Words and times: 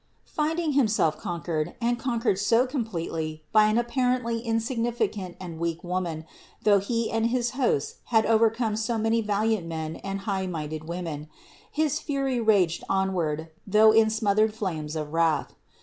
Finding 0.25 0.71
himself 0.71 1.19
conquered, 1.19 1.75
and 1.79 1.99
conquered 1.99 2.39
so 2.39 2.65
completely 2.65 3.43
by 3.51 3.67
an 3.67 3.77
apparently 3.77 4.39
insignificant 4.41 5.37
and 5.39 5.59
weak 5.59 5.83
Woman, 5.83 6.25
though 6.63 6.79
he 6.79 7.11
and 7.11 7.27
his 7.27 7.51
hosts 7.51 7.97
had 8.05 8.25
overcome 8.25 8.75
so 8.75 8.97
many 8.97 9.21
valiant 9.21 9.67
men 9.67 9.97
and 9.97 10.21
high 10.21 10.47
minded 10.47 10.85
women, 10.87 11.29
his 11.71 11.99
fury 11.99 12.39
raged 12.39 12.83
on 12.89 13.13
ward, 13.13 13.51
though 13.67 13.91
in 13.91 14.09
smothered 14.09 14.55
flames 14.55 14.95
of 14.95 15.13
wrath. 15.13 15.53